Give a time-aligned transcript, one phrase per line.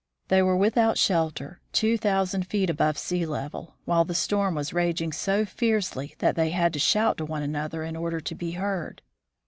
[0.29, 5.11] They were without shelter, two thousand feet above sea level, while the storm was raging
[5.11, 9.03] so fiercely that they had to shout to one another in order to be heard.